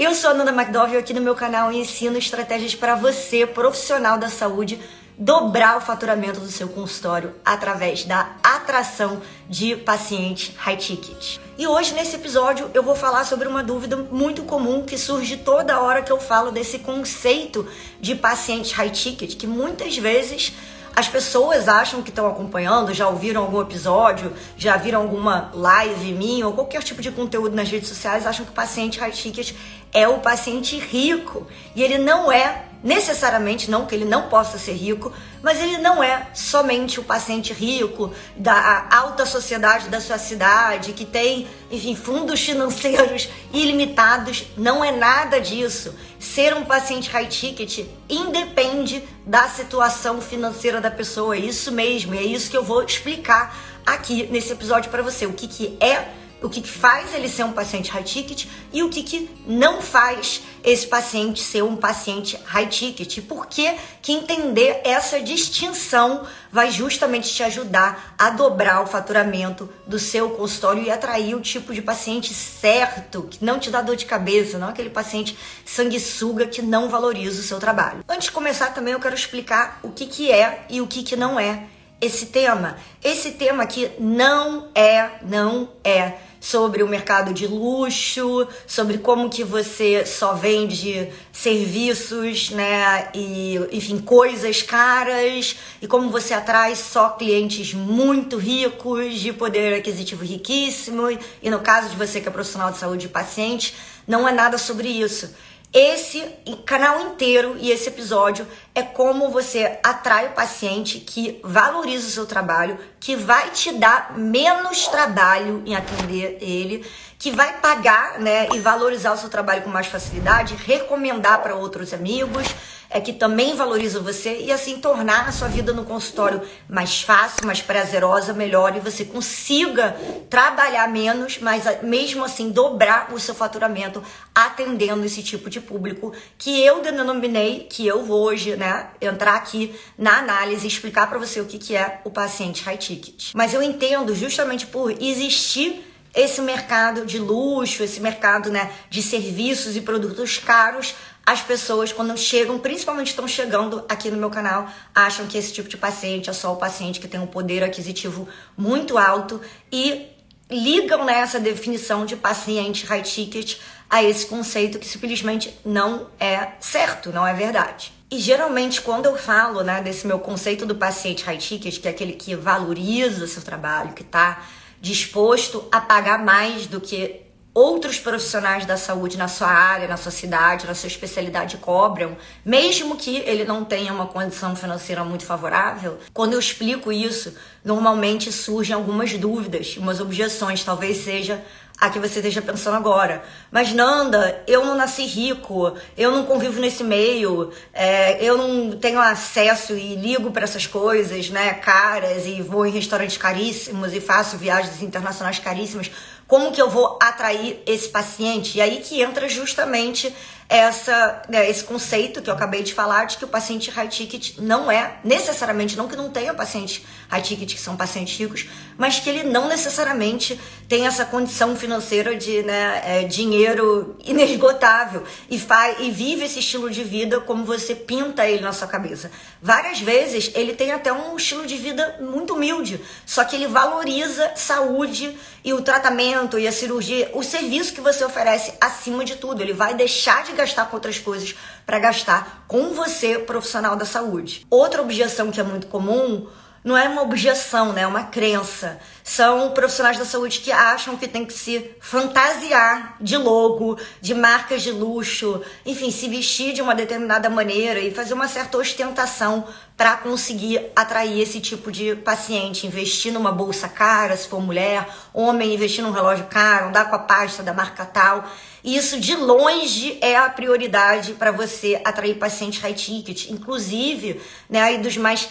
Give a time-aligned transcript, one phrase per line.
[0.00, 4.30] Eu sou a Nanda McDowell aqui no meu canal ensino estratégias para você, profissional da
[4.30, 4.80] saúde,
[5.18, 11.36] dobrar o faturamento do seu consultório através da atração de pacientes high ticket.
[11.58, 15.82] E hoje nesse episódio eu vou falar sobre uma dúvida muito comum que surge toda
[15.82, 17.68] hora que eu falo desse conceito
[18.00, 20.54] de paciente high ticket, que muitas vezes
[20.94, 26.46] as pessoas acham que estão acompanhando, já ouviram algum episódio, já viram alguma live minha
[26.46, 29.54] ou qualquer tipo de conteúdo nas redes sociais, acham que o paciente high ticket
[29.92, 31.46] é o paciente rico.
[31.74, 35.12] E ele não é necessariamente, não que ele não possa ser rico,
[35.42, 41.04] mas ele não é somente o paciente rico da alta sociedade da sua cidade, que
[41.04, 44.44] tem, enfim, fundos financeiros ilimitados.
[44.56, 45.94] Não é nada disso.
[46.18, 51.36] Ser um paciente high ticket independe da situação financeira da pessoa.
[51.36, 55.26] É isso mesmo, é isso que eu vou explicar aqui nesse episódio para você.
[55.26, 56.08] O que, que é
[56.42, 59.82] o que, que faz ele ser um paciente high ticket e o que, que não
[59.82, 63.20] faz esse paciente ser um paciente high ticket.
[63.26, 70.30] Porque que entender essa distinção vai justamente te ajudar a dobrar o faturamento do seu
[70.30, 74.58] consultório e atrair o tipo de paciente certo, que não te dá dor de cabeça,
[74.58, 78.04] não aquele paciente sanguessuga que não valoriza o seu trabalho.
[78.08, 81.16] Antes de começar também eu quero explicar o que, que é e o que, que
[81.16, 81.64] não é
[82.00, 82.76] esse tema.
[83.04, 89.44] Esse tema aqui não é, não é sobre o mercado de luxo, sobre como que
[89.44, 97.74] você só vende serviços, né, e enfim, coisas caras e como você atrai só clientes
[97.74, 101.10] muito ricos, de poder aquisitivo riquíssimo,
[101.42, 103.74] e no caso de você que é profissional de saúde e paciente,
[104.08, 105.34] não é nada sobre isso.
[105.72, 106.20] Esse
[106.66, 112.26] canal inteiro e esse episódio é como você atrai o paciente que valoriza o seu
[112.26, 116.84] trabalho, que vai te dar menos trabalho em atender ele,
[117.16, 121.94] que vai pagar, né, e valorizar o seu trabalho com mais facilidade, recomendar para outros
[121.94, 122.48] amigos
[122.90, 127.46] é que também valoriza você e assim tornar a sua vida no consultório mais fácil,
[127.46, 129.96] mais prazerosa, melhor e você consiga
[130.28, 134.02] trabalhar menos, mas ah, mesmo assim dobrar o seu faturamento
[134.34, 139.74] atendendo esse tipo de público que eu denominei, que eu vou hoje, né, entrar aqui
[139.96, 143.30] na análise e explicar para você o que, que é o paciente high ticket.
[143.34, 149.76] Mas eu entendo justamente por existir esse mercado de luxo, esse mercado né, de serviços
[149.76, 150.94] e produtos caros,
[151.24, 155.68] as pessoas, quando chegam, principalmente estão chegando aqui no meu canal, acham que esse tipo
[155.68, 159.40] de paciente é só o paciente que tem um poder aquisitivo muito alto
[159.70, 160.08] e
[160.50, 167.12] ligam nessa definição de paciente high ticket a esse conceito que simplesmente não é certo,
[167.12, 167.92] não é verdade.
[168.10, 171.92] E geralmente, quando eu falo né, desse meu conceito do paciente high ticket, que é
[171.92, 174.42] aquele que valoriza seu trabalho, que está
[174.80, 180.12] disposto a pagar mais do que outros profissionais da saúde na sua área, na sua
[180.12, 185.98] cidade, na sua especialidade cobram, mesmo que ele não tenha uma condição financeira muito favorável,
[186.14, 191.44] quando eu explico isso, normalmente surgem algumas dúvidas, umas objeções, talvez seja
[191.80, 193.24] a que você esteja pensando agora.
[193.50, 199.00] Mas Nanda, eu não nasci rico, eu não convivo nesse meio, é, eu não tenho
[199.00, 204.36] acesso e ligo para essas coisas, né, caras e vou em restaurantes caríssimos e faço
[204.36, 205.90] viagens internacionais caríssimas.
[206.26, 208.58] Como que eu vou atrair esse paciente?
[208.58, 210.14] E aí que entra justamente
[210.50, 214.36] essa, né, esse conceito que eu acabei de falar de que o paciente high ticket
[214.38, 218.98] não é necessariamente, não que não tenha pacientes high ticket que são pacientes ricos, mas
[218.98, 225.76] que ele não necessariamente tem essa condição financeira de né, é, dinheiro inesgotável e, faz,
[225.78, 229.08] e vive esse estilo de vida como você pinta ele na sua cabeça.
[229.40, 234.32] Várias vezes ele tem até um estilo de vida muito humilde, só que ele valoriza
[234.34, 239.40] saúde e o tratamento e a cirurgia, o serviço que você oferece acima de tudo.
[239.40, 241.34] Ele vai deixar de gastar com outras coisas
[241.66, 244.46] para gastar com você, profissional da saúde.
[244.48, 246.26] Outra objeção que é muito comum
[246.62, 247.82] não é uma objeção, né?
[247.82, 248.78] É uma crença.
[249.02, 254.62] São profissionais da saúde que acham que tem que se fantasiar de logo, de marcas
[254.62, 259.46] de luxo, enfim, se vestir de uma determinada maneira e fazer uma certa ostentação
[259.76, 262.66] para conseguir atrair esse tipo de paciente.
[262.66, 267.00] Investir numa bolsa cara, se for mulher, homem investir num relógio caro, andar com a
[267.00, 268.28] pasta da marca tal.
[268.62, 274.20] E isso de longe é a prioridade para você atrair paciente high ticket, inclusive,
[274.50, 275.30] né, aí dos mais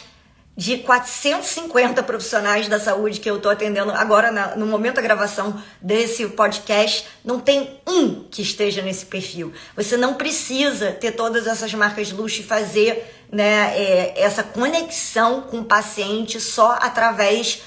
[0.59, 5.63] de 450 profissionais da saúde que eu estou atendendo agora na, no momento da gravação
[5.81, 9.53] desse podcast, não tem um que esteja nesse perfil.
[9.73, 15.43] Você não precisa ter todas essas marcas de luxo e fazer né, é, essa conexão
[15.43, 17.61] com o paciente só através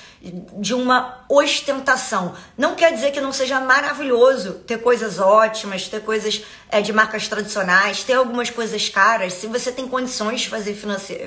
[0.59, 2.35] de uma ostentação.
[2.57, 7.27] Não quer dizer que não seja maravilhoso ter coisas ótimas, ter coisas é, de marcas
[7.27, 9.33] tradicionais, ter algumas coisas caras.
[9.35, 10.79] Se você tem condições de fazer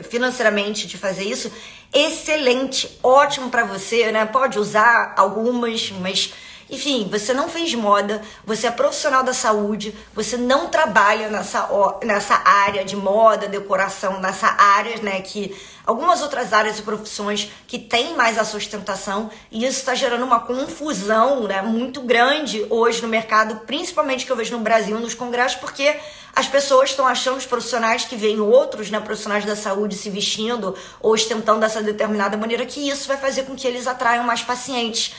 [0.03, 1.51] financeiramente de fazer isso,
[1.93, 4.25] excelente, ótimo para você, né?
[4.25, 6.33] Pode usar algumas, mas
[6.69, 11.69] enfim, você não fez moda, você é profissional da saúde, você não trabalha nessa,
[12.03, 17.77] nessa área de moda, decoração, nessa área, né, que algumas outras áreas e profissões que
[17.77, 23.07] têm mais a sustentação, e isso está gerando uma confusão, né, muito grande hoje no
[23.07, 25.95] mercado, principalmente que eu vejo no Brasil, nos congressos, porque
[26.35, 30.75] as pessoas estão achando os profissionais que veem outros, né, profissionais da saúde se vestindo
[30.99, 35.13] ou ostentando dessa determinada maneira, que isso vai fazer com que eles atraiam mais pacientes.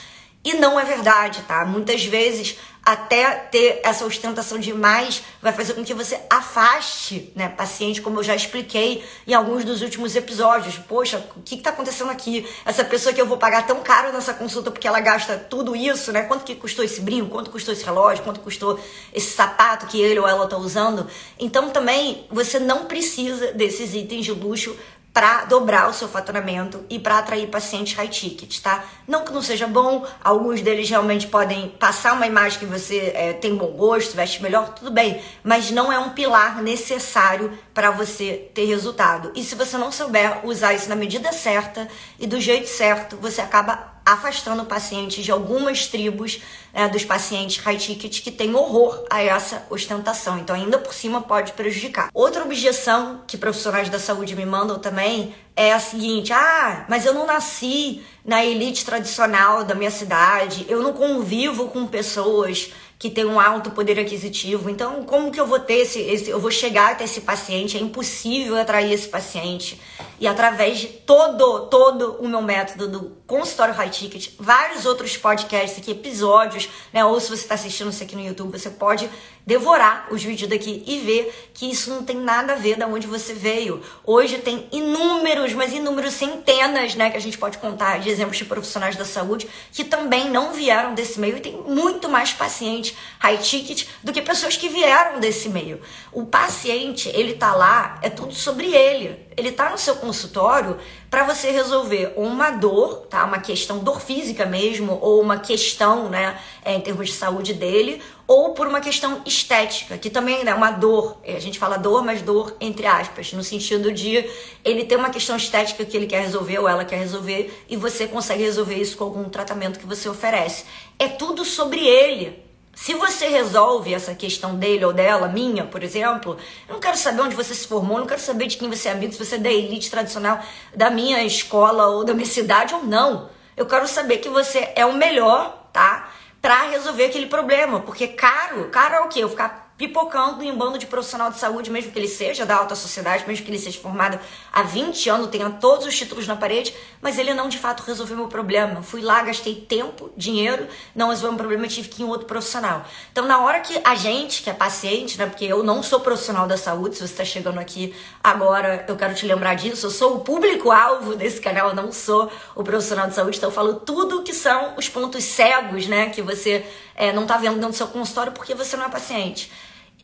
[0.47, 1.65] E não é verdade, tá?
[1.65, 8.01] Muitas vezes, até ter essa ostentação demais vai fazer com que você afaste, né, paciente,
[8.01, 10.79] como eu já expliquei em alguns dos últimos episódios.
[10.79, 12.49] Poxa, o que está acontecendo aqui?
[12.65, 16.13] Essa pessoa que eu vou pagar tão caro nessa consulta porque ela gasta tudo isso,
[16.13, 16.23] né?
[16.23, 17.31] Quanto que custou esse brinco?
[17.31, 18.23] Quanto custou esse relógio?
[18.23, 18.79] Quanto custou
[19.13, 21.09] esse sapato que ele ou ela está usando?
[21.41, 24.77] Então, também, você não precisa desses itens de luxo
[25.17, 28.85] para dobrar o seu faturamento e para atrair pacientes high ticket, tá?
[29.09, 33.33] Não que não seja bom, alguns deles realmente podem passar uma imagem que você é,
[33.33, 38.51] tem bom gosto, veste melhor, tudo bem, mas não é um pilar necessário para você
[38.53, 39.33] ter resultado.
[39.35, 41.89] E se você não souber usar isso na medida certa
[42.19, 46.41] e do jeito certo, você acaba afastando pacientes de algumas tribos
[46.73, 50.39] né, dos pacientes high ticket que têm horror a essa ostentação.
[50.39, 52.09] Então, ainda por cima, pode prejudicar.
[52.15, 57.13] Outra objeção que profissionais da saúde me mandam também é a seguinte: ah, mas eu
[57.13, 63.27] não nasci na elite tradicional da minha cidade, eu não convivo com pessoas que tem
[63.27, 64.71] um alto poder aquisitivo.
[64.71, 67.77] Então, como que eu vou ter esse, esse, eu vou chegar até esse paciente?
[67.77, 69.81] É impossível atrair esse paciente.
[70.19, 75.79] E através de todo, todo o meu método do consultório high ticket, vários outros podcasts
[75.79, 77.05] aqui, episódios, né?
[77.05, 79.11] Ou se você está assistindo isso aqui no YouTube, você pode
[79.47, 83.07] devorar os vídeos daqui e ver que isso não tem nada a ver da onde
[83.07, 83.81] você veio.
[84.05, 88.45] Hoje tem inúmeros, mas inúmeros centenas, né, que a gente pode contar de exemplos de
[88.45, 93.39] profissionais da saúde que também não vieram desse meio e tem muito mais pacientes high
[93.39, 95.81] ticket do que pessoas que vieram desse meio.
[96.13, 99.27] O paciente, ele tá lá, é tudo sobre ele.
[99.37, 100.79] Ele tá no seu consultório
[101.11, 103.25] para você resolver uma dor, tá?
[103.25, 108.03] Uma questão dor física mesmo, ou uma questão, né, é, em termos de saúde dele,
[108.27, 111.19] ou por uma questão estética, que também é né, uma dor.
[111.25, 114.29] A gente fala dor, mas dor entre aspas, no sentido de
[114.65, 118.09] ele ter uma questão estética que ele quer resolver ou ela quer resolver e você
[118.09, 120.65] consegue resolver isso com algum tratamento que você oferece.
[120.99, 122.46] É tudo sobre ele.
[122.77, 126.37] Se você resolve essa questão dele ou dela, minha, por exemplo,
[126.69, 128.93] eu não quero saber onde você se formou, não quero saber de quem você é
[128.93, 130.39] amigo, se você é da elite tradicional
[130.75, 133.31] da minha escola ou da minha cidade ou não.
[133.57, 136.11] Eu quero saber que você é o melhor, tá?
[136.43, 137.81] Pra resolver aquele problema.
[137.81, 139.21] Porque caro, caro é o quê?
[139.21, 142.57] Eu ficar pipocando em um bando de profissional de saúde, mesmo que ele seja da
[142.57, 144.19] alta sociedade, mesmo que ele seja formado
[144.53, 148.17] há 20 anos, tenha todos os títulos na parede, mas ele não de fato resolveu
[148.17, 148.83] meu problema.
[148.83, 152.85] Fui lá, gastei tempo, dinheiro, não resolveu meu problema, tive que ir em outro profissional.
[153.13, 156.47] Então, na hora que a gente, que é paciente, né, porque eu não sou profissional
[156.47, 157.95] da saúde, se você está chegando aqui
[158.25, 162.31] agora, eu quero te lembrar disso, eu sou o público-alvo desse canal, eu não sou
[162.55, 166.23] o profissional de saúde, então eu falo tudo que são os pontos cegos, né, que
[166.23, 166.65] você
[166.95, 169.51] é, não está vendo dentro do seu consultório porque você não é paciente.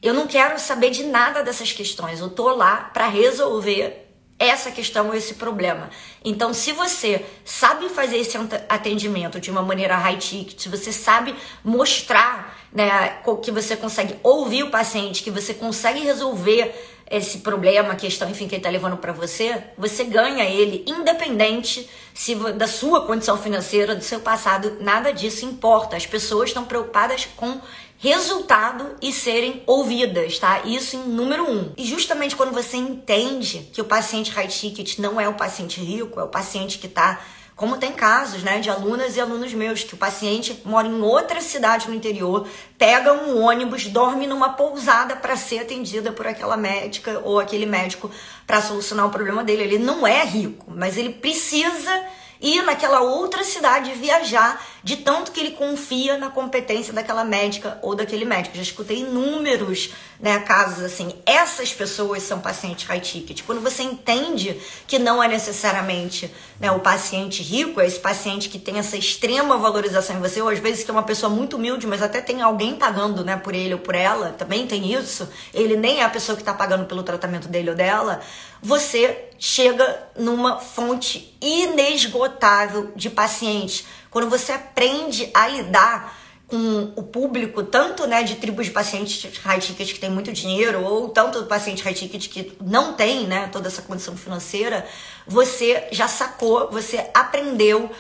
[0.03, 2.19] Eu não quero saber de nada dessas questões.
[2.19, 5.89] Eu tô lá para resolver essa questão, esse problema.
[6.25, 8.37] Então, se você sabe fazer esse
[8.69, 14.65] atendimento de uma maneira high ticket, se você sabe mostrar né, que você consegue ouvir
[14.65, 16.75] o paciente, que você consegue resolver
[17.13, 22.35] esse problema, questão, enfim, que ele está levando para você, você ganha ele, independente se
[22.35, 25.95] da sua condição financeira, do seu passado, nada disso importa.
[25.95, 27.61] As pessoas estão preocupadas com
[27.99, 30.63] resultado e serem ouvidas, tá?
[30.65, 31.73] Isso em número um.
[31.77, 36.19] E justamente quando você entende que o paciente high ticket não é o paciente rico,
[36.19, 37.21] é o paciente que tá
[37.63, 41.41] como tem casos, né, de alunas e alunos meus que o paciente mora em outra
[41.41, 42.45] cidade no interior,
[42.77, 48.11] pega um ônibus, dorme numa pousada para ser atendida por aquela médica ou aquele médico
[48.49, 49.63] para solucionar o problema dele.
[49.63, 52.05] Ele não é rico, mas ele precisa
[52.41, 57.95] ir naquela outra cidade viajar de tanto que ele confia na competência daquela médica ou
[57.95, 58.57] daquele médico.
[58.57, 61.15] Já escutei inúmeros né, casos assim.
[61.25, 63.43] Essas pessoas são pacientes high ticket.
[63.43, 68.59] Quando você entende que não é necessariamente né, o paciente rico, é esse paciente que
[68.59, 71.87] tem essa extrema valorização em você, ou às vezes que é uma pessoa muito humilde,
[71.87, 75.29] mas até tem alguém pagando né, por ele ou por ela, também tem isso.
[75.55, 78.21] Ele nem é a pessoa que está pagando pelo tratamento dele ou dela.
[78.61, 83.85] Você chega numa fonte inesgotável de pacientes.
[84.13, 86.17] Quando você aprende a lidar
[86.47, 90.85] com o público, tanto né, de tribos de pacientes high ticket que tem muito dinheiro,
[90.85, 94.87] ou tanto paciente high ticket que não tem né, toda essa condição financeira,
[95.27, 97.91] você já sacou, você aprendeu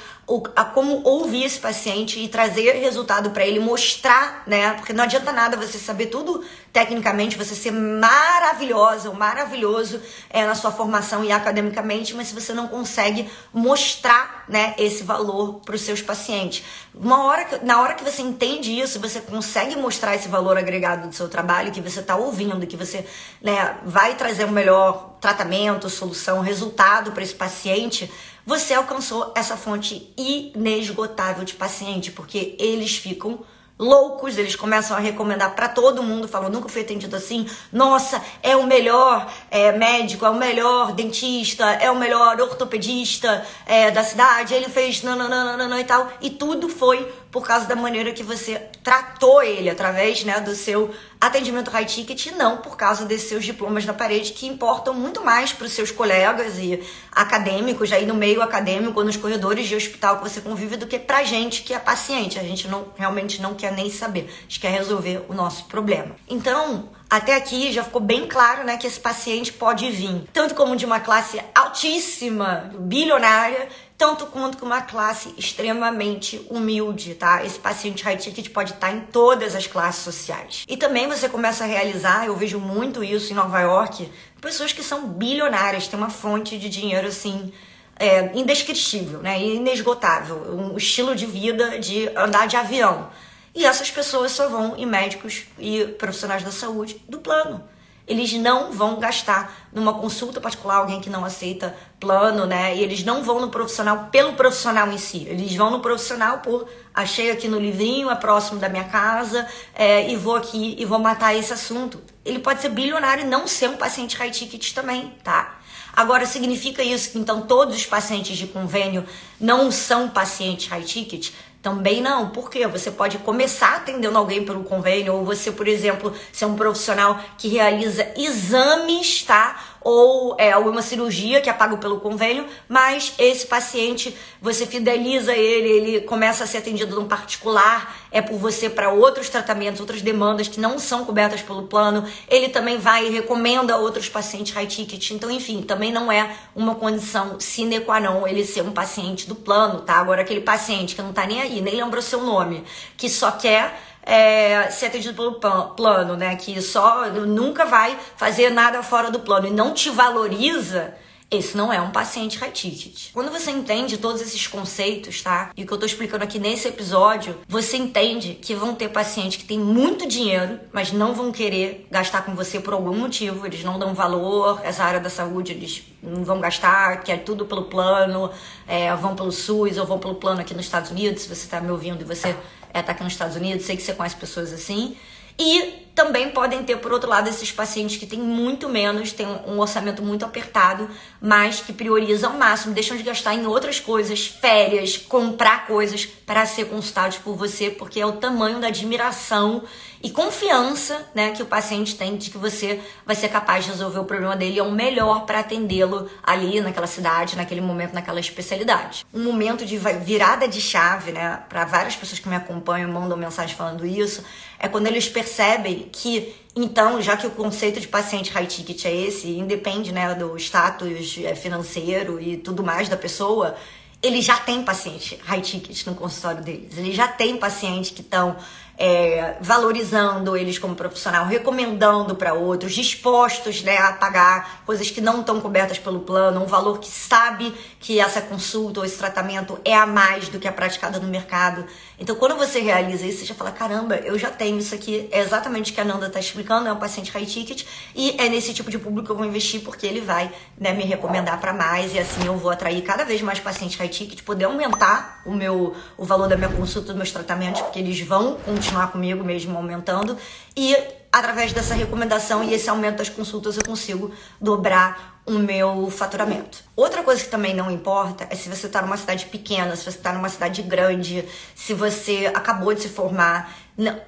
[0.54, 4.74] a como ouvir esse paciente e trazer resultado para ele, mostrar, né?
[4.74, 10.00] Porque não adianta nada você saber tudo tecnicamente, você ser maravilhosa ou maravilhoso
[10.30, 15.60] é, na sua formação e academicamente, mas se você não consegue mostrar, né, esse valor
[15.64, 16.64] para os seus pacientes.
[16.94, 21.08] Uma hora que, na hora que você entende isso, você consegue mostrar esse valor agregado
[21.08, 23.04] do seu trabalho, que você está ouvindo, que você
[23.42, 28.10] né, vai trazer um melhor tratamento, solução, resultado para esse paciente
[28.44, 33.44] você alcançou essa fonte inesgotável de paciente, porque eles ficam
[33.78, 38.56] loucos, eles começam a recomendar para todo mundo, falam, nunca fui atendido assim, nossa, é
[38.56, 44.54] o melhor é, médico, é o melhor dentista, é o melhor ortopedista é, da cidade,
[44.54, 49.42] ele fez nananana e tal, e tudo foi por causa da maneira que você tratou
[49.42, 53.94] ele através né, do seu atendimento high ticket, não por causa desses seus diplomas na
[53.94, 59.02] parede, que importam muito mais para os seus colegas e acadêmicos, aí no meio acadêmico,
[59.02, 62.38] nos corredores de hospital que você convive, do que para gente que é paciente.
[62.38, 66.14] A gente não realmente não quer nem saber, a gente quer resolver o nosso problema.
[66.28, 70.76] Então, até aqui já ficou bem claro, né, que esse paciente pode vir tanto como
[70.76, 73.68] de uma classe altíssima, bilionária,
[74.02, 77.44] tanto quanto com uma classe extremamente humilde, tá?
[77.44, 80.64] Esse paciente high ticket pode estar em todas as classes sociais.
[80.66, 84.82] E também você começa a realizar, eu vejo muito isso em Nova York, pessoas que
[84.82, 87.52] são bilionárias, têm uma fonte de dinheiro assim
[87.94, 89.40] é, indescritível, né?
[89.40, 93.08] Inesgotável, um estilo de vida de andar de avião.
[93.54, 97.62] E essas pessoas só vão em médicos e profissionais da saúde do plano.
[98.06, 102.76] Eles não vão gastar numa consulta particular alguém que não aceita plano, né?
[102.76, 105.26] E eles não vão no profissional pelo profissional em si.
[105.28, 110.10] Eles vão no profissional por achei aqui no livrinho, é próximo da minha casa, é,
[110.10, 112.00] e vou aqui e vou matar esse assunto.
[112.24, 115.58] Ele pode ser bilionário e não ser um paciente high ticket também, tá?
[115.94, 119.04] Agora, significa isso que então todos os pacientes de convênio
[119.38, 121.30] não são pacientes high ticket?
[121.62, 126.44] Também não, porque você pode começar atendendo alguém pelo convênio, ou você, por exemplo, ser
[126.46, 129.71] um profissional que realiza exames, tá?
[129.84, 135.68] Ou é, alguma cirurgia que é pago pelo convênio, mas esse paciente, você fideliza ele,
[135.68, 140.48] ele começa a ser atendido num particular, é por você para outros tratamentos, outras demandas
[140.48, 145.10] que não são cobertas pelo plano, ele também vai e recomenda outros pacientes high ticket,
[145.10, 149.34] então enfim, também não é uma condição sine qua non ele ser um paciente do
[149.34, 149.94] plano, tá?
[149.94, 152.64] Agora aquele paciente que não tá nem aí, nem lembrou seu nome,
[152.96, 156.36] que só quer é, ser atendido pelo plano, né?
[156.36, 160.94] Que só nunca vai fazer nada fora do plano e não te valoriza,
[161.32, 163.10] esse não é um paciente high ticket.
[163.12, 165.50] Quando você entende todos esses conceitos, tá?
[165.56, 169.38] E o que eu tô explicando aqui nesse episódio, você entende que vão ter pacientes
[169.38, 173.64] que têm muito dinheiro, mas não vão querer gastar com você por algum motivo, eles
[173.64, 178.30] não dão valor, essa área da saúde eles não vão gastar, quer tudo pelo plano,
[178.66, 181.62] é, vão pelo SUS ou vão pelo plano aqui nos Estados Unidos, se você tá
[181.62, 182.36] me ouvindo e você
[182.74, 184.96] é, tá aqui nos Estados Unidos, sei que você conhece pessoas assim.
[185.38, 189.58] E também podem ter, por outro lado, esses pacientes que têm muito menos, têm um
[189.58, 190.88] orçamento muito apertado,
[191.20, 196.46] mas que priorizam ao máximo, deixam de gastar em outras coisas, férias, comprar coisas para
[196.46, 199.62] ser consultados por você, porque é o tamanho da admiração
[200.02, 204.00] e confiança né, que o paciente tem de que você vai ser capaz de resolver
[204.00, 209.06] o problema dele é o melhor para atendê-lo ali naquela cidade, naquele momento, naquela especialidade.
[209.14, 213.54] Um momento de virada de chave, né, para várias pessoas que me acompanham mandam mensagem
[213.54, 214.24] falando isso,
[214.58, 218.94] é quando eles percebem que então, já que o conceito de paciente high ticket é
[218.94, 223.56] esse, independe né, do status é, financeiro e tudo mais da pessoa,
[224.02, 226.76] ele já tem paciente high ticket no consultório deles.
[226.76, 228.36] Ele já tem pacientes que estão
[228.76, 235.20] é, valorizando eles como profissional, recomendando para outros, dispostos né, a pagar coisas que não
[235.20, 239.74] estão cobertas pelo plano, um valor que sabe que essa consulta ou esse tratamento é
[239.74, 241.64] a mais do que é praticado no mercado.
[242.02, 245.20] Então, quando você realiza isso, você já fala: caramba, eu já tenho isso aqui, é
[245.20, 248.52] exatamente o que a Nanda está explicando, é um paciente high ticket, e é nesse
[248.52, 250.28] tipo de público que eu vou investir, porque ele vai
[250.58, 253.88] né, me recomendar para mais, e assim eu vou atrair cada vez mais pacientes high
[253.88, 258.00] ticket, poder aumentar o meu o valor da minha consulta, dos meus tratamentos, porque eles
[258.00, 260.18] vão continuar comigo mesmo aumentando,
[260.56, 260.76] e
[261.12, 266.64] através dessa recomendação e esse aumento das consultas eu consigo dobrar o meu faturamento.
[266.74, 269.98] Outra coisa que também não importa é se você está numa cidade pequena, se você
[269.98, 273.54] está numa cidade grande, se você acabou de se formar.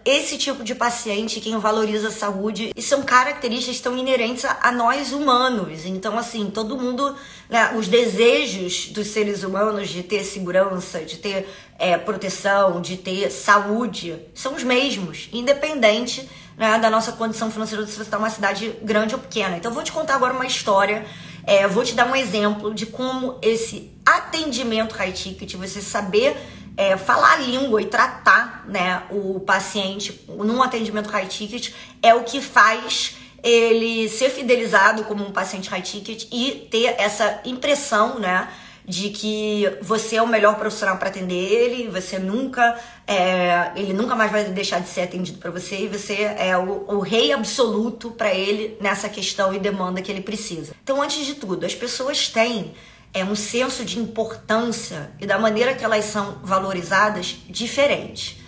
[0.05, 5.13] Esse tipo de paciente, quem valoriza a saúde, e são características tão inerentes a, nós
[5.13, 5.87] humanos.
[5.87, 7.15] Então, assim, todo mundo,
[7.49, 13.31] né, os desejos dos seres humanos de ter segurança, de ter é, proteção, de ter
[13.31, 18.75] saúde, são os mesmos, independente né, da nossa condição financeira, se você está numa cidade
[18.83, 19.57] grande ou pequena.
[19.57, 21.05] Então, eu vou te contar agora uma história,
[21.47, 26.37] é, vou te dar um exemplo de como esse atendimento high ticket, você saber
[26.77, 32.25] é, falar a língua e tratar né, o paciente num atendimento high ticket é o
[32.25, 38.49] que faz ele ser fidelizado como um paciente high ticket e ter essa impressão, né?
[38.87, 44.15] De que você é o melhor profissional para atender ele, você nunca, é, ele nunca
[44.15, 48.11] mais vai deixar de ser atendido para você e você é o, o rei absoluto
[48.11, 50.75] para ele nessa questão e demanda que ele precisa.
[50.83, 52.75] Então, antes de tudo, as pessoas têm
[53.15, 58.45] é, um senso de importância e da maneira que elas são valorizadas diferente.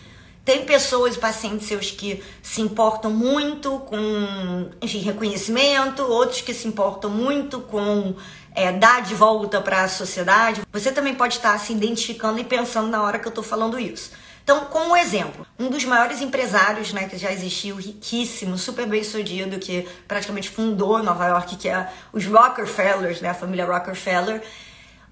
[0.46, 7.10] Tem pessoas, pacientes seus que se importam muito com, enfim, reconhecimento, outros que se importam
[7.10, 8.14] muito com
[8.56, 12.88] é, dar de volta para a sociedade, você também pode estar se identificando e pensando
[12.88, 14.12] na hora que eu estou falando isso.
[14.42, 19.58] Então, como exemplo, um dos maiores empresários né, que já existiu, riquíssimo, super bem sucedido,
[19.58, 24.42] que praticamente fundou Nova York, que é os Rockefellers, né, a família Rockefeller,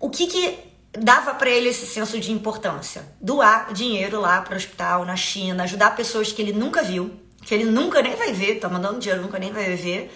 [0.00, 0.58] o que, que
[0.92, 3.04] dava para ele esse senso de importância?
[3.20, 7.10] Doar dinheiro lá para o hospital na China, ajudar pessoas que ele nunca viu,
[7.42, 10.10] que ele nunca nem vai ver, tá mandando dinheiro, nunca nem vai ver,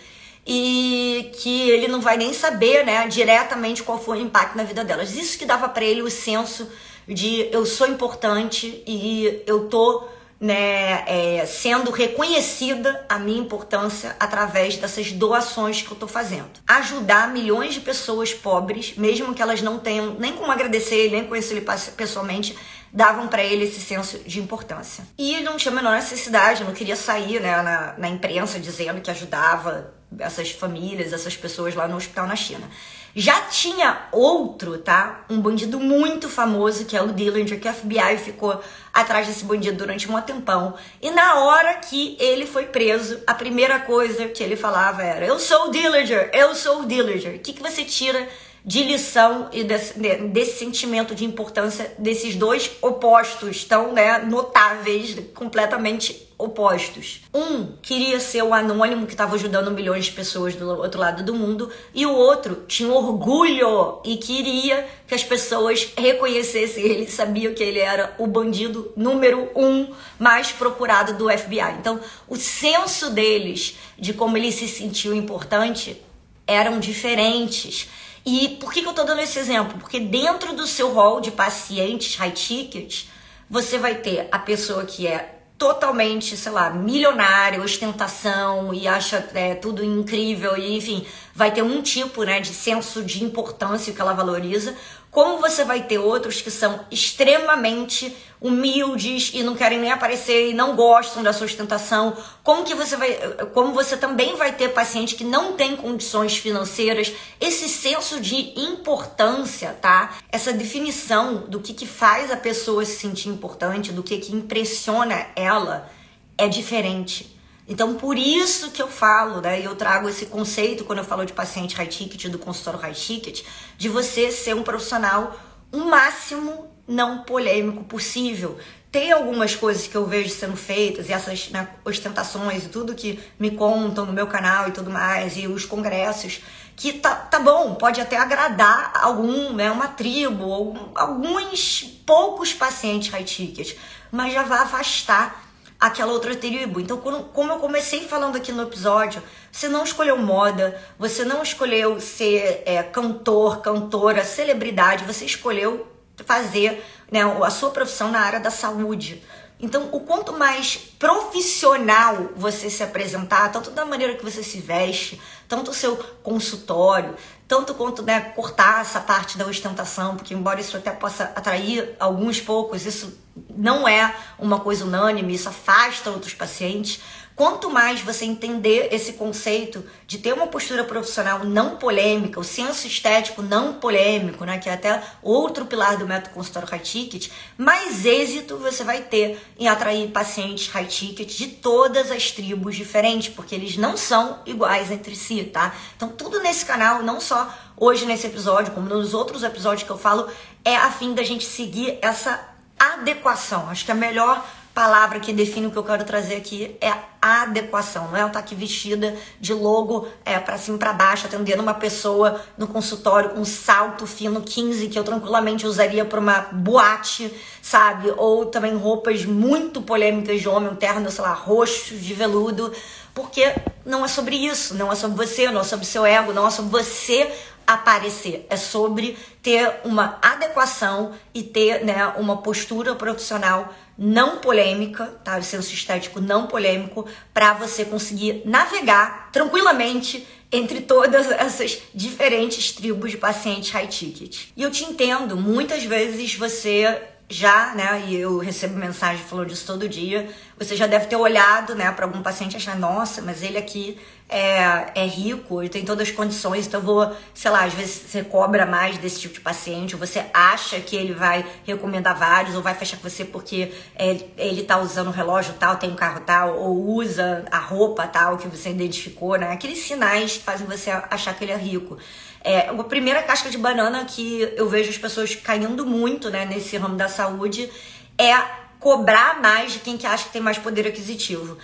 [0.51, 4.83] e que ele não vai nem saber, né, diretamente qual foi o impacto na vida
[4.83, 5.15] delas.
[5.15, 6.67] Isso que dava para ele o senso
[7.07, 10.09] de eu sou importante e eu tô
[10.41, 16.49] né, é, sendo reconhecida a minha importância através dessas doações que eu estou fazendo.
[16.67, 21.57] Ajudar milhões de pessoas pobres, mesmo que elas não tenham nem como agradecer, nem conhecer
[21.57, 22.57] ele pessoalmente,
[22.93, 25.05] davam para ele esse senso de importância.
[25.17, 29.01] E ele não tinha a menor necessidade, não queria sair né, na, na imprensa dizendo
[29.01, 32.69] que ajudava essas famílias, essas pessoas lá no hospital na China.
[33.15, 35.25] Já tinha outro, tá?
[35.29, 39.79] Um bandido muito famoso, que é o Dillinger, que a FBI ficou atrás desse bandido
[39.79, 40.75] durante um tempão.
[41.03, 45.39] E na hora que ele foi preso, a primeira coisa que ele falava era: Eu
[45.39, 47.37] sou o Dillinger, eu sou o Dillinger.
[47.37, 48.29] O que, que você tira
[48.69, 56.29] de lição e desse, desse, sentimento de importância desses dois opostos tão né, notáveis, completamente
[56.37, 57.23] opostos.
[57.33, 61.35] Um queria ser o anônimo que estava ajudando milhões de pessoas do outro lado do
[61.35, 67.63] mundo, e o outro tinha orgulho e queria que as pessoas reconhecessem ele, sabiam que
[67.63, 71.79] ele era o bandido número um mais procurado do FBI.
[71.81, 76.03] Então, o senso deles de como ele se sentiu importante
[76.47, 77.89] eram diferentes.
[78.31, 79.79] E por que, que eu estou dando esse exemplo?
[79.79, 83.07] Porque dentro do seu rol de pacientes high ticket,
[83.49, 89.55] você vai ter a pessoa que é totalmente, sei lá, milionária, ostentação e acha é,
[89.55, 91.07] tudo incrível e enfim,
[91.39, 94.75] vai ter um tipo, né, de senso de importância que ela valoriza,
[95.09, 100.53] como você vai ter outros que são extremamente humildes e não querem nem aparecer e
[100.53, 103.13] não gostam da sua ostentação, como que você vai,
[103.55, 109.79] como você também vai ter paciente que não tem condições financeiras, esse senso de importância,
[109.81, 110.17] tá?
[110.33, 115.29] Essa definição do que que faz a pessoa se sentir importante, do que que impressiona
[115.37, 115.89] ela
[116.37, 117.38] é diferente.
[117.69, 119.61] Então, por isso que eu falo, né?
[119.61, 122.95] E eu trago esse conceito quando eu falo de paciente high ticket, do consultório high
[122.95, 123.43] ticket,
[123.77, 125.39] de você ser um profissional
[125.71, 128.59] o máximo não polêmico possível.
[128.91, 133.21] Tem algumas coisas que eu vejo sendo feitas, e essas né, ostentações e tudo que
[133.39, 136.41] me contam no meu canal e tudo mais, e os congressos,
[136.75, 143.25] que tá, tá bom, pode até agradar algum, né, uma tribo, alguns poucos pacientes high
[143.25, 143.77] ticket,
[144.11, 145.48] mas já vai afastar
[145.79, 146.81] aquela outra tribo.
[146.81, 152.01] Então, como eu comecei falando aqui no episódio, você não escolheu moda, você não escolheu
[152.01, 155.87] ser é, cantor, cantora, celebridade, você escolheu
[156.25, 159.23] fazer né, a sua profissão na área da saúde.
[159.61, 165.21] Então, o quanto mais profissional você se apresentar, tanto da maneira que você se veste,
[165.49, 167.17] tanto o seu consultório,
[167.49, 172.39] tanto quanto né, cortar essa parte da ostentação, porque embora isso até possa atrair alguns
[172.39, 173.19] poucos, isso
[173.57, 177.01] não é uma coisa unânime, isso afasta outros pacientes.
[177.39, 182.89] Quanto mais você entender esse conceito de ter uma postura profissional não polêmica, o senso
[182.89, 188.05] estético não polêmico, né, que é até outro pilar do método consultório high ticket, mais
[188.05, 193.55] êxito você vai ter em atrair pacientes high ticket de todas as tribos diferentes, porque
[193.55, 195.73] eles não são iguais entre si, tá?
[195.97, 199.99] Então tudo nesse canal, não só hoje nesse episódio, como nos outros episódios que eu
[199.99, 200.29] falo,
[200.65, 203.69] é a fim da gente seguir essa adequação.
[203.69, 204.45] Acho que a melhor
[204.79, 208.39] palavra que define o que eu quero trazer aqui é adequação, não é eu estar
[208.39, 213.41] aqui vestida de logo é, para cima para baixo, atendendo uma pessoa no consultório com
[213.41, 217.29] um salto fino 15 que eu tranquilamente usaria para uma boate,
[217.61, 218.15] sabe?
[218.17, 222.73] Ou também roupas muito polêmicas de homem, um terno, sei lá, roxo, de veludo,
[223.13, 223.53] porque
[223.85, 226.51] não é sobre isso, não é sobre você, não é sobre seu ego, não é
[226.53, 227.33] sobre você
[227.67, 235.37] aparecer, é sobre ter uma adequação e ter né, uma postura profissional não polêmica, tá?
[235.39, 243.11] O senso estético não polêmico, para você conseguir navegar tranquilamente entre todas essas diferentes tribos
[243.11, 244.47] de pacientes high ticket.
[244.57, 249.67] E eu te entendo, muitas vezes você já, né, e eu recebo mensagem falando disso
[249.67, 253.59] todo dia, você já deve ter olhado, né, para algum paciente achar, nossa, mas ele
[253.59, 253.99] aqui
[254.31, 258.11] é, é rico, ele tem todas as condições, então eu vou, sei lá, às vezes
[258.11, 262.55] você cobra mais desse tipo de paciente, ou você acha que ele vai recomendar vários,
[262.55, 265.97] ou vai fechar com você porque ele, ele tá usando o relógio tal, tem um
[265.97, 270.67] carro tal, ou usa a roupa tal que você identificou, né, aqueles sinais que fazem
[270.67, 271.99] você achar que ele é rico.
[272.43, 276.77] É, a primeira casca de banana que eu vejo as pessoas caindo muito né, nesse
[276.77, 277.71] ramo da saúde
[278.17, 278.35] é
[278.79, 281.59] cobrar mais de quem que acha que tem mais poder aquisitivo.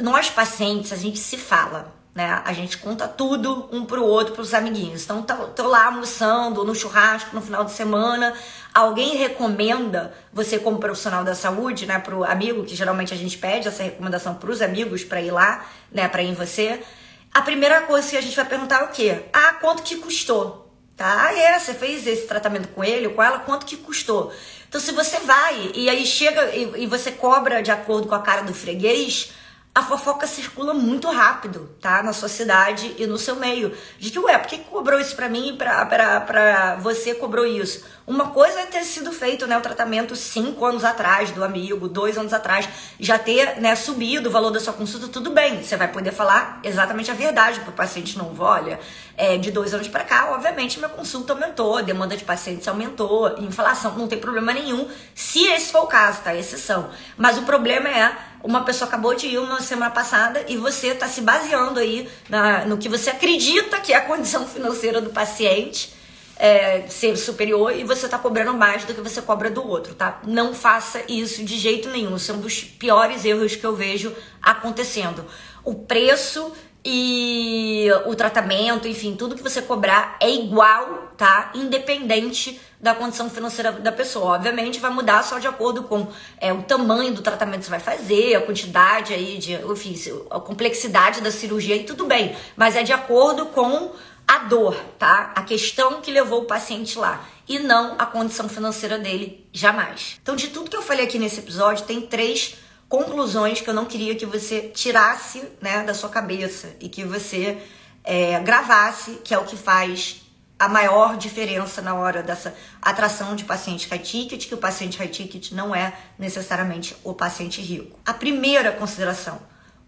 [0.00, 2.42] Nós pacientes, a gente se fala, né?
[2.44, 5.04] A gente conta tudo um pro outro, pros amiguinhos.
[5.04, 8.34] Então, tô, tô lá almoçando, no churrasco, no final de semana,
[8.74, 13.68] alguém recomenda você como profissional da saúde, né, pro amigo, que geralmente a gente pede
[13.68, 16.82] essa recomendação pros amigos para ir lá, né, para ir em você
[17.32, 19.22] a primeira coisa que a gente vai perguntar é o quê?
[19.32, 20.68] Ah, quanto que custou?
[20.96, 21.26] Tá?
[21.26, 24.32] Ah, é, você fez esse tratamento com ele ou com ela, quanto que custou?
[24.68, 28.20] Então, se você vai e aí chega e, e você cobra de acordo com a
[28.20, 29.32] cara do freguês,
[29.74, 32.02] a fofoca circula muito rápido, tá?
[32.02, 33.74] Na sua cidade e no seu meio.
[33.98, 37.46] De que, ué, por que cobrou isso pra mim e pra, pra, pra você cobrou
[37.46, 37.84] isso?
[38.06, 42.18] Uma coisa é ter sido feito, né, o tratamento cinco anos atrás do amigo, dois
[42.18, 45.62] anos atrás, já ter, né, subido o valor da sua consulta, tudo bem.
[45.62, 48.42] Você vai poder falar exatamente a verdade pro paciente novo.
[48.42, 48.80] Olha,
[49.16, 53.38] é, de dois anos para cá, obviamente, minha consulta aumentou, a demanda de pacientes aumentou,
[53.38, 56.34] inflação, não tem problema nenhum, se esse for o caso, tá?
[56.34, 56.90] Exceção.
[57.16, 61.06] Mas o problema é uma pessoa acabou de ir uma semana passada e você está
[61.06, 65.99] se baseando aí na, no que você acredita que é a condição financeira do paciente
[66.40, 70.22] é, ser superior e você está cobrando mais do que você cobra do outro, tá?
[70.26, 72.16] Não faça isso de jeito nenhum.
[72.16, 75.26] Isso é um dos piores erros que eu vejo acontecendo.
[75.62, 76.50] O preço
[76.82, 81.50] e o tratamento, enfim, tudo que você cobrar é igual, tá?
[81.54, 84.36] Independente da condição financeira da pessoa.
[84.36, 86.08] Obviamente vai mudar só de acordo com
[86.40, 89.94] é, o tamanho do tratamento que você vai fazer, a quantidade aí de, enfim,
[90.30, 93.92] a complexidade da cirurgia e tudo bem, mas é de acordo com
[94.30, 95.32] a dor, tá?
[95.34, 100.20] A questão que levou o paciente lá e não a condição financeira dele, jamais.
[100.22, 102.54] Então, de tudo que eu falei aqui nesse episódio, tem três
[102.88, 107.60] conclusões que eu não queria que você tirasse né, da sua cabeça e que você
[108.04, 110.22] é, gravasse, que é o que faz
[110.56, 115.08] a maior diferença na hora dessa atração de paciente high ticket, que o paciente high
[115.08, 117.98] ticket não é necessariamente o paciente rico.
[118.06, 119.40] A primeira consideração,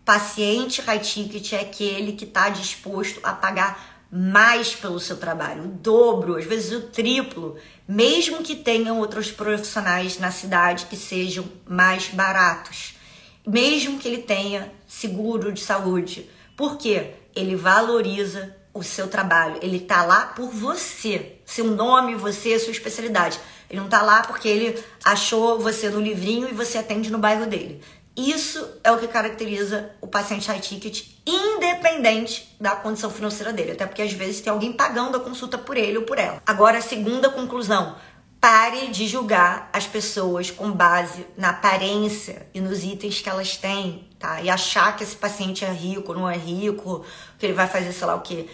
[0.04, 5.68] paciente high ticket é aquele que está disposto a pagar mais pelo seu trabalho, o
[5.68, 7.56] dobro, às vezes o triplo,
[7.88, 12.94] mesmo que tenham outros profissionais na cidade que sejam mais baratos,
[13.46, 16.28] mesmo que ele tenha seguro de saúde.
[16.54, 17.14] Por quê?
[17.34, 19.58] Ele valoriza o seu trabalho.
[19.62, 23.40] Ele tá lá por você, seu nome, você, sua especialidade.
[23.70, 27.46] Ele não tá lá porque ele achou você no livrinho e você atende no bairro
[27.46, 27.82] dele.
[28.16, 33.72] Isso é o que caracteriza o paciente high ticket, independente da condição financeira dele.
[33.72, 36.42] Até porque às vezes tem alguém pagando a consulta por ele ou por ela.
[36.46, 37.96] Agora, a segunda conclusão.
[38.38, 44.08] Pare de julgar as pessoas com base na aparência e nos itens que elas têm,
[44.18, 44.42] tá?
[44.42, 47.04] E achar que esse paciente é rico, não é rico,
[47.38, 48.48] que ele vai fazer sei lá o quê.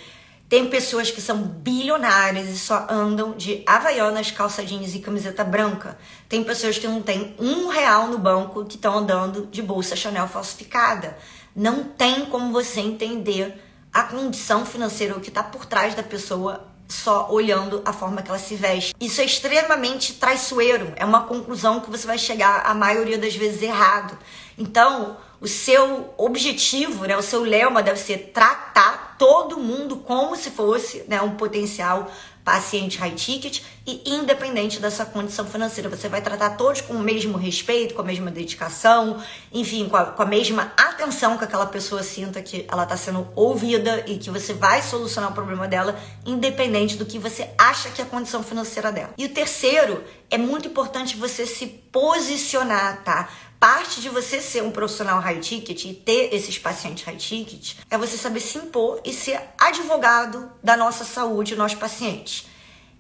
[0.49, 5.99] Tem pessoas que são bilionárias e só andam de havaianas, calça jeans e camiseta branca.
[6.27, 10.27] Tem pessoas que não têm um real no banco que estão andando de bolsa Chanel
[10.27, 11.19] falsificada.
[11.55, 17.29] Não tem como você entender a condição financeira, que está por trás da pessoa só
[17.31, 18.95] olhando a forma que ela se veste.
[18.99, 20.95] Isso é extremamente traiçoeiro.
[20.97, 24.17] É uma conclusão que você vai chegar a maioria das vezes errado.
[24.57, 30.51] Então, o seu objetivo, né, o seu lema deve ser tratar todo mundo como se
[30.51, 32.11] fosse né, um potencial
[32.49, 35.91] paciente high ticket e independente dessa condição financeira.
[35.91, 40.07] Você vai tratar todos com o mesmo respeito, com a mesma dedicação, enfim, com a,
[40.07, 44.31] com a mesma atenção que aquela pessoa sinta que ela está sendo ouvida e que
[44.31, 48.43] você vai solucionar o problema dela, independente do que você acha que é a condição
[48.43, 49.13] financeira dela.
[49.19, 53.29] E o terceiro, é muito importante você se posicionar, tá?
[53.59, 57.99] Parte de você ser um profissional high ticket e ter esses pacientes high ticket é
[57.99, 62.47] você saber se impor e ser advogado da nossa saúde, nós pacientes.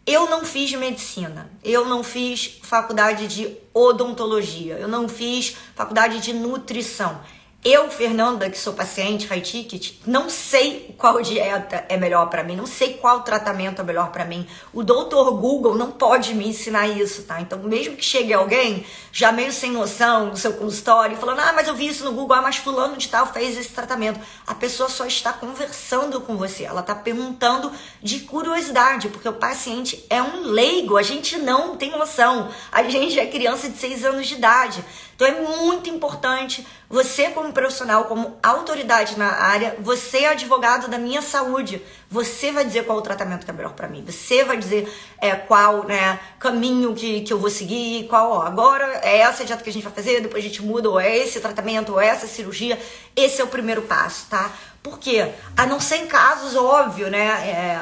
[0.04, 6.32] Eu não fiz medicina, eu não fiz faculdade de odontologia, eu não fiz faculdade de
[6.32, 7.20] nutrição.
[7.64, 12.54] Eu, Fernanda, que sou paciente high ticket, não sei qual dieta é melhor para mim,
[12.54, 14.46] não sei qual tratamento é melhor para mim.
[14.72, 17.40] O doutor Google não pode me ensinar isso, tá?
[17.40, 21.66] Então, mesmo que chegue alguém já meio sem noção no seu consultório, falando: "Ah, mas
[21.66, 24.20] eu vi isso no Google, ah, mas fulano de tal fez esse tratamento".
[24.46, 30.06] A pessoa só está conversando com você, ela está perguntando de curiosidade, porque o paciente
[30.08, 32.50] é um leigo, a gente não tem noção.
[32.70, 34.84] A gente é criança de 6 anos de idade.
[35.18, 40.96] Então é muito importante você, como profissional, como autoridade na área, você é advogado da
[40.96, 41.82] minha saúde.
[42.08, 44.04] Você vai dizer qual o tratamento que é melhor para mim.
[44.06, 44.88] Você vai dizer
[45.20, 49.60] é, qual né, caminho que, que eu vou seguir, qual, ó, agora é essa dieta
[49.60, 52.06] que a gente vai fazer, depois a gente muda, ou é esse tratamento, ou é
[52.06, 52.80] essa cirurgia.
[53.16, 54.52] Esse é o primeiro passo, tá?
[54.84, 55.32] Por quê?
[55.56, 57.26] A não ser em casos, óbvio, né?
[57.26, 57.80] É,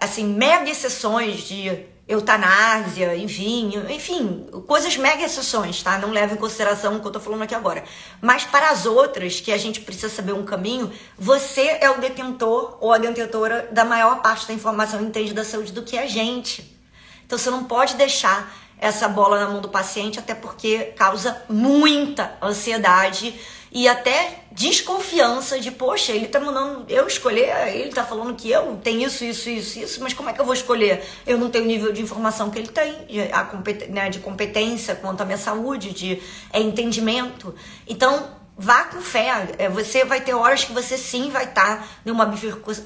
[0.00, 5.98] assim, mega exceções de eutanásia, enfim, enfim, coisas mega exceções, tá?
[5.98, 7.84] Não leva em consideração o que eu tô falando aqui agora.
[8.20, 12.76] Mas para as outras, que a gente precisa saber um caminho, você é o detentor
[12.80, 16.76] ou a detentora da maior parte da informação entende da saúde do que a gente.
[17.24, 22.36] Então você não pode deixar essa bola na mão do paciente, até porque causa muita
[22.42, 23.32] ansiedade
[23.72, 28.78] e até desconfiança de, poxa, ele tá mandando eu escolher, ele tá falando que eu
[28.84, 31.02] tenho isso, isso, isso, isso, mas como é que eu vou escolher?
[31.26, 32.94] Eu não tenho o nível de informação que ele tem,
[33.32, 36.20] a compet né, de competência quanto à minha saúde, de
[36.52, 37.54] é, entendimento.
[37.88, 39.54] Então, vá com fé.
[39.56, 42.26] É, você vai ter horas que você sim vai estar tá numa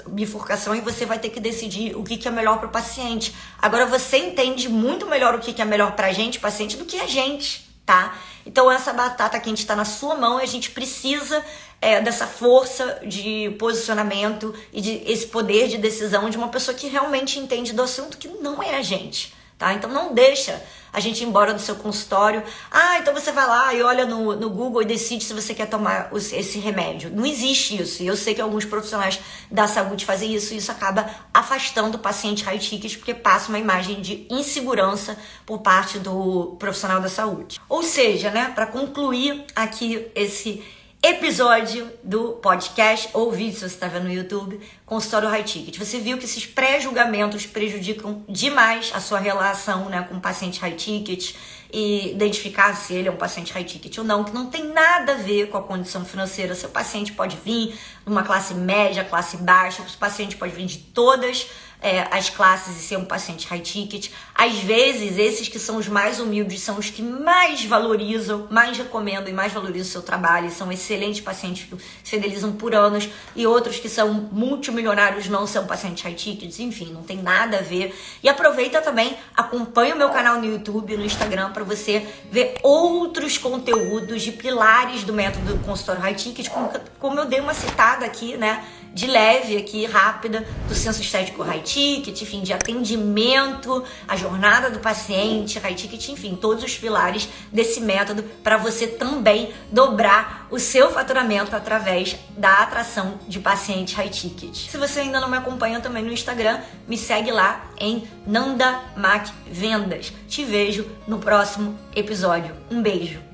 [0.07, 3.35] bifurcação e você vai ter que decidir o que, que é melhor para o paciente.
[3.59, 6.85] Agora, você entende muito melhor o que, que é melhor para a gente, paciente, do
[6.85, 8.17] que a gente, tá?
[8.45, 11.43] Então, essa batata quente está na sua mão e a gente precisa
[11.81, 16.87] é, dessa força de posicionamento e de esse poder de decisão de uma pessoa que
[16.87, 19.33] realmente entende do assunto, que não é a gente.
[19.57, 19.73] Tá?
[19.73, 22.43] Então não deixa a gente ir embora do seu consultório.
[22.71, 25.67] Ah, então você vai lá e olha no, no Google e decide se você quer
[25.67, 27.09] tomar os, esse remédio.
[27.09, 28.03] Não existe isso.
[28.03, 31.99] E eu sei que alguns profissionais da saúde fazem isso e isso acaba afastando o
[31.99, 37.59] paciente high ticket porque passa uma imagem de insegurança por parte do profissional da saúde.
[37.67, 40.63] Ou seja, né, para concluir aqui esse
[41.07, 45.77] episódio do podcast ou vídeo, se você está vendo no YouTube, consultório high ticket.
[45.77, 50.73] Você viu que esses pré-julgamentos prejudicam demais a sua relação né, com o paciente high
[50.73, 51.33] ticket
[51.71, 55.13] e identificar se ele é um paciente high ticket ou não, que não tem nada
[55.13, 56.53] a ver com a condição financeira.
[56.53, 57.73] Seu paciente pode vir
[58.07, 61.47] numa classe média, classe baixa, o paciente pode vir de todas
[61.81, 64.09] é, as classes e ser um paciente high ticket.
[64.33, 69.29] Às vezes, esses que são os mais humildes são os que mais valorizam, mais recomendam
[69.29, 70.49] e mais valorizam o seu trabalho.
[70.49, 73.09] São excelentes pacientes que fidelizam por anos.
[73.35, 76.59] E outros que são multimilionários não são pacientes high tickets.
[76.59, 77.95] Enfim, não tem nada a ver.
[78.23, 83.37] E aproveita também, acompanha o meu canal no YouTube, no Instagram, para você ver outros
[83.37, 87.96] conteúdos de pilares do método do consultório high ticket, como, como eu dei uma citada
[88.05, 88.63] aqui, né?
[88.97, 94.79] de leve aqui, rápida, do senso estético high ticket, enfim, de atendimento, a jornada do
[94.79, 100.91] paciente, high ticket, enfim, todos os pilares desse método para você também dobrar o seu
[100.91, 104.67] faturamento através da atração de paciente high ticket.
[104.67, 109.27] Se você ainda não me acompanha também no Instagram, me segue lá em Nanda Mac
[109.45, 110.11] Vendas.
[110.27, 112.55] Te vejo no próximo episódio.
[112.71, 113.26] Um beijo.